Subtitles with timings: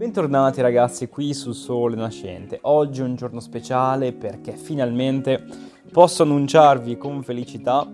[0.00, 2.58] Bentornati ragazzi qui sul Sole Nascente.
[2.62, 5.44] Oggi è un giorno speciale perché finalmente
[5.92, 7.86] posso annunciarvi con felicità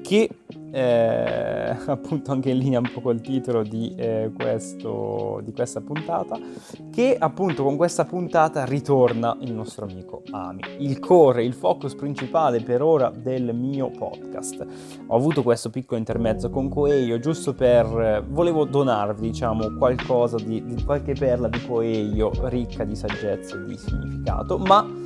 [0.00, 0.30] che
[0.72, 6.38] eh, appunto anche in linea un po' col titolo di, eh, questo, di questa puntata,
[6.90, 12.60] che appunto con questa puntata ritorna il nostro amico Ami, il core, il focus principale
[12.60, 14.66] per ora del mio podcast.
[15.06, 20.82] Ho avuto questo piccolo intermezzo con Coelho giusto per, volevo donarvi diciamo qualcosa di, di
[20.84, 25.01] qualche perla di Coelho ricca di saggezza e di significato, ma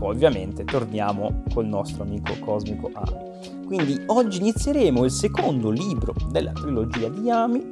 [0.00, 3.66] ovviamente torniamo col nostro amico cosmico Ami.
[3.66, 7.68] Quindi oggi inizieremo il secondo libro della trilogia di Ami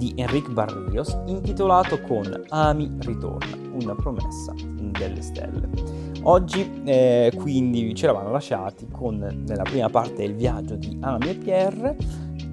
[0.00, 5.68] di Enrique Barrios intitolato con Ami ritorna, una promessa delle stelle.
[6.22, 11.34] Oggi eh, quindi ci eravamo lasciati con nella prima parte del viaggio di Ami e
[11.34, 11.96] Pierre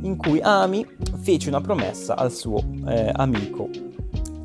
[0.02, 0.86] in cui Ami
[1.22, 3.70] fece una promessa al suo eh, amico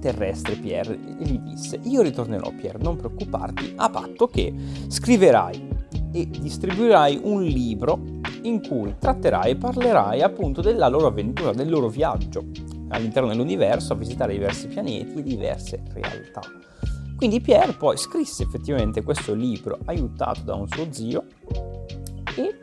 [0.02, 4.52] terrestre Pierre e gli disse io ritornerò Pierre non preoccuparti a patto che
[4.88, 5.68] scriverai
[6.12, 11.88] e distribuirai un libro in cui tratterai e parlerai appunto della loro avventura, del loro
[11.88, 12.44] viaggio
[12.88, 16.40] all'interno dell'universo a visitare diversi pianeti e diverse realtà.
[17.16, 21.26] Quindi Pierre poi scrisse effettivamente questo libro aiutato da un suo zio
[22.36, 22.58] e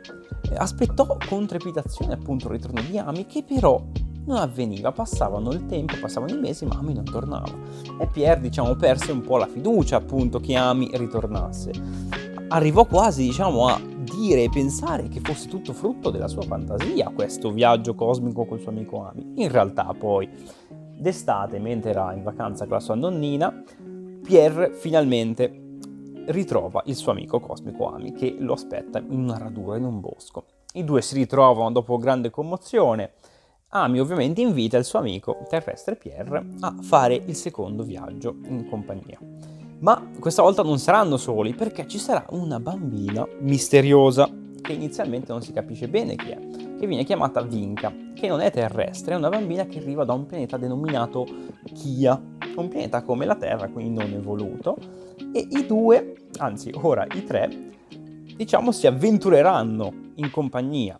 [0.56, 3.82] aspettò con trepidazione appunto il ritorno di Ami che però
[4.24, 7.52] non avveniva, passavano il tempo, passavano i mesi, ma Ami non tornava.
[7.98, 11.72] E Pierre, diciamo, perse un po' la fiducia appunto che Ami ritornasse.
[12.48, 17.52] Arrivò quasi, diciamo, a dire e pensare che fosse tutto frutto della sua fantasia questo
[17.52, 19.34] viaggio cosmico col suo amico Ami.
[19.36, 20.28] In realtà poi,
[20.96, 23.62] d'estate, mentre era in vacanza con la sua nonnina,
[24.22, 25.78] Pierre finalmente
[26.26, 30.44] ritrova il suo amico cosmico Ami che lo aspetta in una radura in un bosco.
[30.74, 33.12] I due si ritrovano dopo grande commozione.
[33.72, 39.16] Ami ovviamente invita il suo amico terrestre Pierre a fare il secondo viaggio in compagnia.
[39.78, 44.28] Ma questa volta non saranno soli perché ci sarà una bambina misteriosa
[44.60, 46.38] che inizialmente non si capisce bene chi è,
[46.80, 50.26] che viene chiamata Vinca, che non è terrestre, è una bambina che arriva da un
[50.26, 51.24] pianeta denominato
[51.72, 52.20] Kia,
[52.56, 54.76] un pianeta come la Terra, quindi non evoluto,
[55.32, 57.48] e i due, anzi ora i tre,
[58.34, 60.98] diciamo si avventureranno in compagnia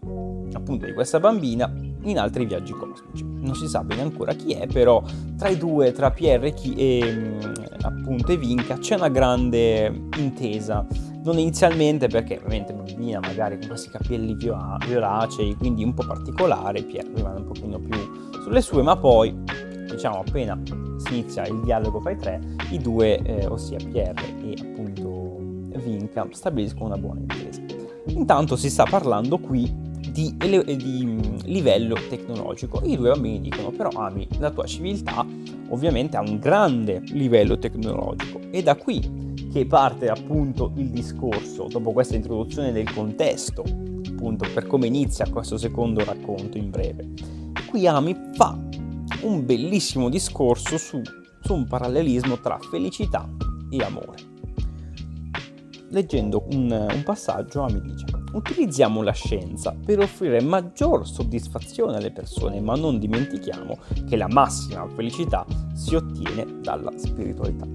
[0.53, 3.25] appunto di questa bambina in altri viaggi cosmici.
[3.25, 5.03] Non si sa bene ancora chi è, però
[5.37, 7.41] tra i due, tra Pierre e, mm,
[7.83, 10.87] appunto Evinca, c'è una grande intesa.
[11.23, 16.83] Non inizialmente perché ovviamente bambina magari con questi capelli viola- violacei, quindi un po' particolare,
[16.83, 17.99] Pierre rimane un pochino più
[18.43, 19.37] sulle sue, ma poi
[19.91, 20.59] diciamo appena
[20.97, 22.41] si inizia il dialogo fra i tre,
[22.71, 25.39] i due, eh, ossia Pierre e appunto
[25.79, 27.61] Vinca, stabiliscono una buona intesa.
[28.07, 32.81] Intanto si sta parlando qui di, di, mm, livello tecnologico.
[32.85, 35.27] I due bambini dicono però Ami, la tua civiltà
[35.69, 41.93] ovviamente ha un grande livello tecnologico e da qui che parte appunto il discorso, dopo
[41.93, 43.63] questa introduzione del contesto,
[44.09, 47.09] appunto per come inizia questo secondo racconto in breve.
[47.69, 48.59] Qui Ami fa
[49.23, 51.01] un bellissimo discorso su,
[51.43, 53.29] su un parallelismo tra felicità
[53.71, 54.29] e amore.
[55.89, 62.61] Leggendo un, un passaggio, Ami dice Utilizziamo la scienza per offrire maggior soddisfazione alle persone,
[62.61, 67.67] ma non dimentichiamo che la massima felicità si ottiene dalla spiritualità.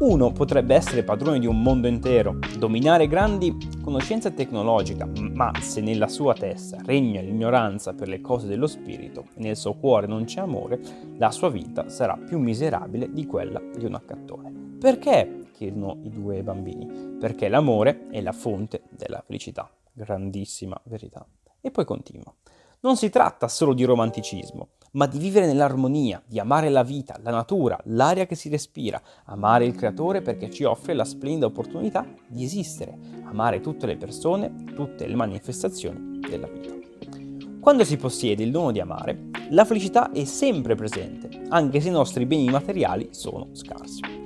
[0.00, 5.04] Uno potrebbe essere padrone di un mondo intero, dominare grandi conoscenze tecnologiche,
[5.34, 9.74] ma se nella sua testa regna l'ignoranza per le cose dello spirito e nel suo
[9.74, 10.80] cuore non c'è amore,
[11.18, 14.50] la sua vita sarà più miserabile di quella di un accattone.
[14.78, 15.39] Perché?
[15.60, 19.70] Chiedono i due bambini, perché l'amore è la fonte della felicità.
[19.92, 21.26] Grandissima verità.
[21.60, 22.34] E poi continua.
[22.80, 27.30] Non si tratta solo di romanticismo, ma di vivere nell'armonia, di amare la vita, la
[27.30, 32.42] natura, l'aria che si respira, amare il creatore perché ci offre la splendida opportunità di
[32.42, 36.70] esistere, amare tutte le persone, tutte le manifestazioni della vita.
[37.60, 41.92] Quando si possiede il dono di amare, la felicità è sempre presente, anche se i
[41.92, 44.19] nostri beni materiali sono scarsi.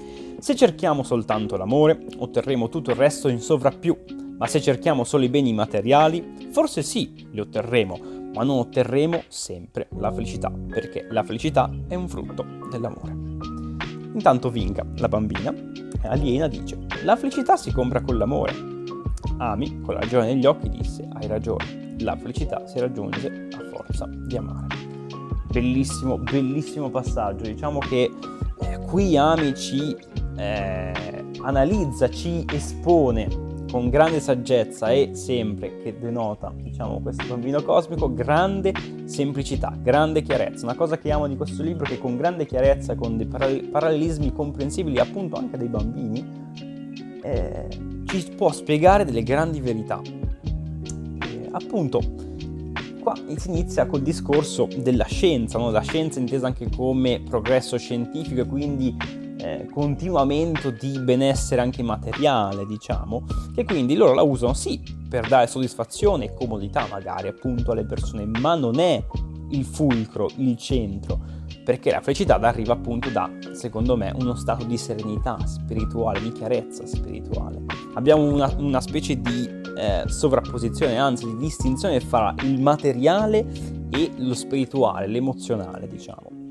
[0.45, 3.97] Se cerchiamo soltanto l'amore, otterremo tutto il resto in sovrappiù,
[4.37, 7.99] ma se cerchiamo solo i beni materiali, forse sì, li otterremo,
[8.35, 13.13] ma non otterremo sempre la felicità, perché la felicità è un frutto dell'amore.
[14.13, 15.51] Intanto Vinca, la bambina,
[16.03, 18.53] aliena, dice, la felicità si compra con l'amore.
[19.39, 24.07] Ami, con la ragione negli occhi, disse, hai ragione, la felicità si raggiunge a forza
[24.07, 24.77] di amare.
[25.51, 28.11] Bellissimo, bellissimo passaggio, diciamo che
[28.61, 30.93] eh, qui Ami ci eh,
[31.41, 38.73] analizza, ci espone con grande saggezza e sempre, che denota, diciamo, questo bambino cosmico, grande
[39.05, 40.65] semplicità, grande chiarezza.
[40.65, 44.33] Una cosa che amo di questo libro è che con grande chiarezza, con dei parallelismi
[44.33, 46.25] comprensibili appunto anche dai bambini,
[47.23, 47.67] eh,
[48.07, 50.01] ci può spiegare delle grandi verità.
[50.05, 52.01] Eh, appunto,
[53.01, 55.71] qua si inizia col discorso della scienza, no?
[55.71, 62.65] la scienza intesa anche come progresso scientifico e quindi eh, continuamento di benessere anche materiale,
[62.65, 63.25] diciamo,
[63.55, 68.25] che quindi loro la usano sì per dare soddisfazione e comodità magari appunto alle persone,
[68.25, 69.05] ma non è
[69.51, 71.21] il fulcro, il centro,
[71.63, 76.87] perché la felicità arriva appunto da, secondo me, uno stato di serenità spirituale, di chiarezza
[76.87, 77.63] spirituale.
[77.95, 83.47] Abbiamo una, una specie di eh, sovrapposizione, anzi di distinzione fra il materiale
[83.91, 86.44] e lo spirituale, l'emozionale, diciamo.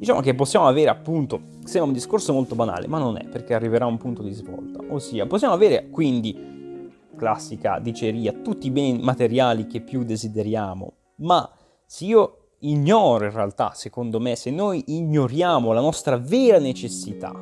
[0.00, 3.84] Diciamo che possiamo avere appunto, sembra un discorso molto banale, ma non è, perché arriverà
[3.84, 4.82] un punto di svolta.
[4.88, 11.46] Ossia, possiamo avere quindi, classica diceria, tutti i beni materiali che più desideriamo, ma
[11.84, 17.34] se io ignoro in realtà, secondo me, se noi ignoriamo la nostra vera necessità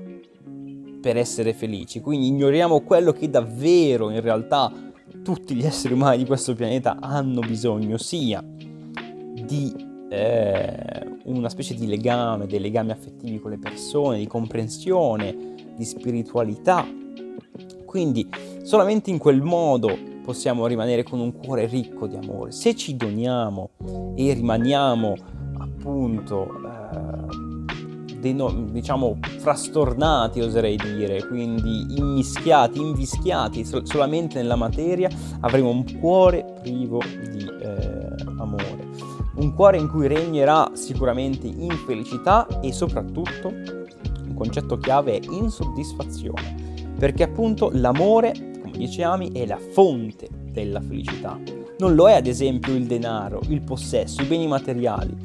[1.00, 4.72] per essere felici, quindi ignoriamo quello che davvero in realtà
[5.22, 11.86] tutti gli esseri umani di questo pianeta hanno bisogno, sia di eh, una specie di
[11.86, 16.86] legame, dei legami affettivi con le persone, di comprensione, di spiritualità.
[17.84, 18.28] Quindi
[18.62, 22.52] solamente in quel modo possiamo rimanere con un cuore ricco di amore.
[22.52, 23.70] Se ci doniamo
[24.14, 25.14] e rimaniamo
[25.58, 35.08] appunto eh, deno- diciamo frastornati oserei dire, quindi immischiati, invischiati sol- solamente nella materia,
[35.40, 37.00] avremo un cuore privo
[37.30, 38.08] di eh,
[38.38, 38.86] amore
[39.36, 47.22] un cuore in cui regnerà sicuramente infelicità e soprattutto un concetto chiave è insoddisfazione, perché
[47.22, 51.38] appunto l'amore, come dice Ami, è la fonte della felicità.
[51.78, 55.16] Non lo è ad esempio il denaro, il possesso, i beni materiali.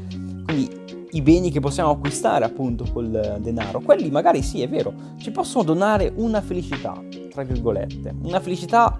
[0.46, 0.82] Quindi
[1.14, 5.64] i beni che possiamo acquistare appunto col denaro, quelli magari sì, è vero, ci possono
[5.64, 9.00] donare una felicità, tra virgolette, una felicità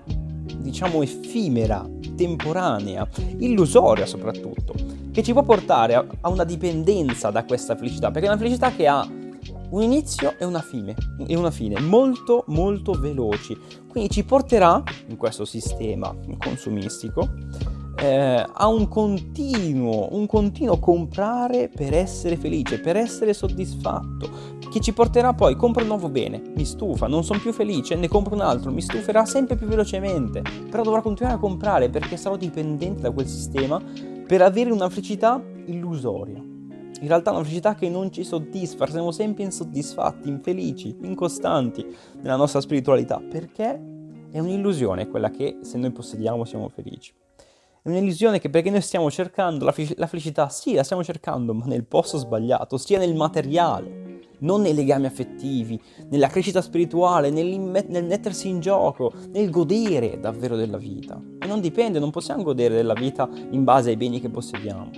[0.58, 3.08] diciamo effimera, temporanea,
[3.38, 4.74] illusoria soprattutto,
[5.12, 8.72] che ci può portare a, a una dipendenza da questa felicità, perché è una felicità
[8.72, 9.08] che ha
[9.70, 10.96] un inizio e una fine,
[11.26, 13.58] e una fine molto molto veloci.
[13.88, 17.28] Quindi ci porterà in questo sistema consumistico
[17.96, 24.92] eh, a un continuo, un continuo comprare per essere felice, per essere soddisfatto, che ci
[24.92, 28.42] porterà poi, compro un nuovo bene, mi stufa, non sono più felice, ne compro un
[28.42, 33.12] altro, mi stuferà sempre più velocemente, però dovrò continuare a comprare perché sarò dipendente da
[33.12, 33.80] quel sistema
[34.26, 36.40] per avere una felicità illusoria.
[36.40, 41.86] In realtà una felicità che non ci soddisfa, siamo sempre insoddisfatti, infelici, incostanti
[42.22, 43.80] nella nostra spiritualità, perché
[44.32, 47.14] è un'illusione quella che se noi possediamo siamo felici.
[47.84, 49.72] È un'illusione che perché noi stiamo cercando la,
[50.08, 55.06] felicità, sì, la stiamo cercando, ma nel posto sbagliato, sia nel materiale non nei legami
[55.06, 61.22] affettivi, nella crescita spirituale, nel mettersi in gioco, nel godere davvero della vita.
[61.40, 64.90] E non dipende, non possiamo godere della vita in base ai beni che possediamo,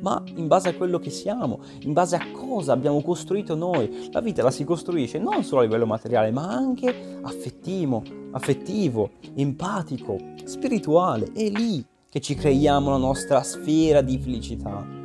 [0.00, 4.08] ma in base a quello che siamo, in base a cosa abbiamo costruito noi.
[4.12, 8.02] La vita la si costruisce non solo a livello materiale, ma anche affettivo,
[8.32, 11.30] affettivo, empatico, spirituale.
[11.32, 14.97] È lì che ci creiamo la nostra sfera di felicità.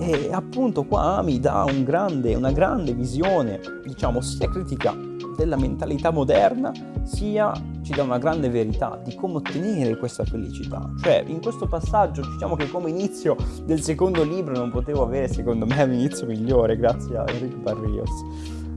[0.00, 4.96] E appunto qua Ami dà un grande, una grande visione, diciamo, sia critica
[5.36, 7.52] della mentalità moderna, sia
[7.82, 10.88] ci dà una grande verità di come ottenere questa felicità.
[11.02, 15.66] Cioè, in questo passaggio, diciamo che come inizio del secondo libro non potevo avere, secondo
[15.66, 18.10] me, un inizio migliore, grazie a Enrique Barrios.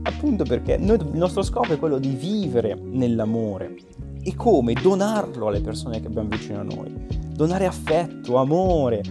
[0.02, 3.76] Appunto perché noi, il nostro scopo è quello di vivere nell'amore
[4.22, 9.02] e come donarlo alle persone che abbiamo vicino a noi donare affetto, amore,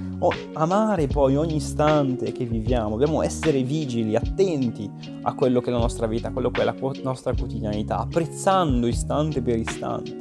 [0.54, 2.92] amare poi ogni istante che viviamo.
[2.92, 4.90] Dobbiamo essere vigili, attenti
[5.24, 8.88] a quello che è la nostra vita, a quello che è la nostra quotidianità, apprezzando
[8.88, 10.20] istante per istante.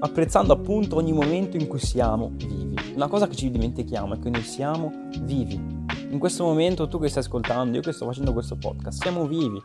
[0.00, 2.74] Apprezzando appunto ogni momento in cui siamo vivi.
[2.94, 4.92] Una cosa che ci dimentichiamo è che noi siamo
[5.22, 5.82] vivi.
[6.10, 9.62] In questo momento tu che stai ascoltando, io che sto facendo questo podcast, siamo vivi.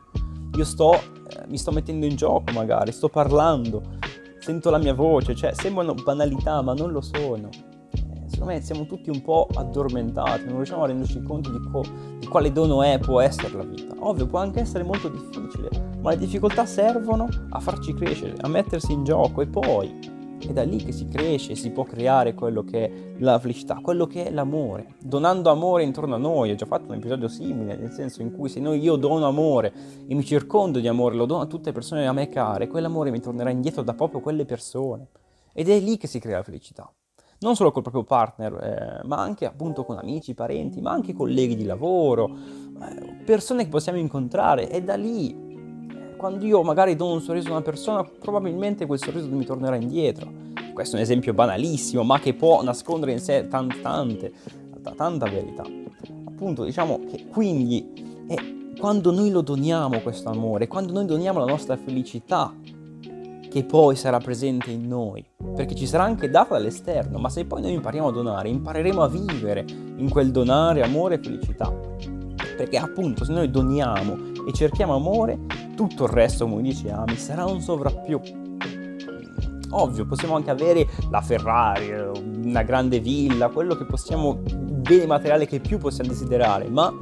[0.56, 3.98] Io sto, eh, mi sto mettendo in gioco magari, sto parlando,
[4.40, 7.50] sento la mia voce, cioè sembrano banalità ma non lo sono.
[7.92, 11.86] Eh, secondo me siamo tutti un po' addormentati, non riusciamo a renderci conto di, co-
[12.20, 13.96] di quale dono è, può essere la vita.
[14.00, 15.70] Ovvio, può anche essere molto difficile,
[16.02, 20.64] ma le difficoltà servono a farci crescere, a mettersi in gioco e poi È da
[20.64, 24.32] lì che si cresce, si può creare quello che è la felicità, quello che è
[24.32, 24.96] l'amore.
[25.00, 28.50] Donando amore intorno a noi, ho già fatto un episodio simile, nel senso in cui
[28.50, 29.74] se noi io dono amore
[30.08, 33.12] e mi circondo di amore, lo dono a tutte le persone a me care, quell'amore
[33.12, 35.10] mi tornerà indietro da proprio quelle persone.
[35.54, 36.92] Ed è lì che si crea la felicità.
[37.42, 38.54] Non solo col proprio partner,
[39.04, 43.70] eh, ma anche appunto con amici, parenti, ma anche colleghi di lavoro, eh, persone che
[43.70, 44.68] possiamo incontrare.
[44.68, 45.49] È da lì
[46.20, 50.30] quando io magari do un sorriso a una persona, probabilmente quel sorriso mi tornerà indietro.
[50.74, 54.34] Questo è un esempio banalissimo, ma che può nascondere in sé tante, tante,
[54.98, 55.64] tanta verità.
[56.26, 58.36] Appunto, diciamo che quindi è
[58.78, 62.54] quando noi lo doniamo questo amore, quando noi doniamo la nostra felicità,
[63.50, 67.62] che poi sarà presente in noi, perché ci sarà anche data dall'esterno, ma se poi
[67.62, 71.74] noi impariamo a donare, impareremo a vivere in quel donare amore e felicità.
[72.58, 77.46] Perché appunto se noi doniamo e cerchiamo amore, tutto il resto, come dice Ami, sarà
[77.46, 78.20] un sovrappiù.
[79.70, 81.90] Ovvio, possiamo anche avere la Ferrari,
[82.44, 86.94] una grande villa, quello che possiamo, bene materiale che più possiamo desiderare, ma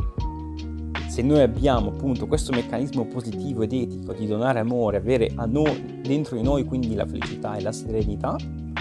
[1.07, 6.35] se noi abbiamo appunto questo meccanismo positivo ed etico di donare amore, avere noi, dentro
[6.35, 8.35] di noi quindi la felicità e la serenità,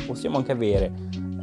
[0.07, 0.93] possiamo anche avere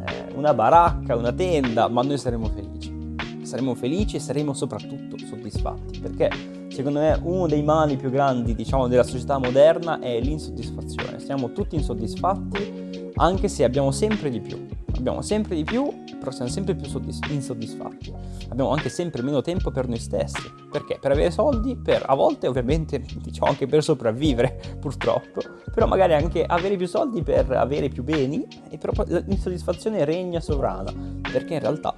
[0.06, 3.16] eh, una baracca, una tenda, ma noi saremo felici.
[3.42, 8.88] Saremo felici e saremo soprattutto soddisfatti, perché secondo me uno dei mali più grandi, diciamo,
[8.88, 11.20] della società moderna è l'insoddisfazione.
[11.20, 14.68] Siamo tutti insoddisfatti anche se abbiamo sempre di più.
[14.96, 18.14] Abbiamo sempre di più, però siamo sempre più soddisf- insoddisfatti.
[18.50, 20.52] Abbiamo anche sempre meno tempo per noi stessi.
[20.72, 20.98] Perché?
[21.00, 26.44] Per avere soldi, per a volte ovviamente, diciamo anche per sopravvivere, purtroppo, però magari anche
[26.44, 30.92] avere più soldi per avere più beni e però l'insoddisfazione regna sovrana,
[31.32, 31.96] perché in realtà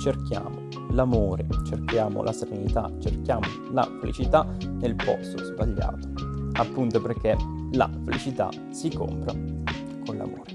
[0.00, 4.46] cerchiamo l'amore, cerchiamo la serenità, cerchiamo la felicità
[4.80, 6.08] nel posto sbagliato,
[6.54, 7.36] appunto perché
[7.72, 9.32] la felicità si compra
[10.04, 10.52] con l'amore.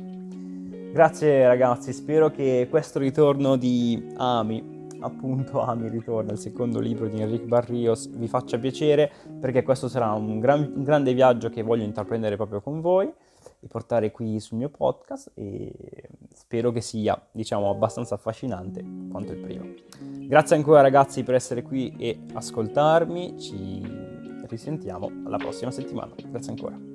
[0.92, 7.22] Grazie ragazzi, spero che questo ritorno di Ami, appunto Ami ritorna, il secondo libro di
[7.22, 11.84] Enrique Barrios, vi faccia piacere perché questo sarà un, gran, un grande viaggio che voglio
[11.84, 13.12] intraprendere proprio con voi
[13.60, 15.72] e portare qui sul mio podcast e
[16.34, 19.74] spero che sia, diciamo, abbastanza affascinante quanto il primo.
[20.28, 23.82] Grazie ancora ragazzi per essere qui e ascoltarmi, ci
[24.48, 26.14] risentiamo alla prossima settimana.
[26.16, 26.89] Grazie ancora.